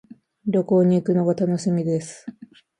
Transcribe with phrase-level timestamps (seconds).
[0.47, 2.25] 旅行に行くのが楽しみです。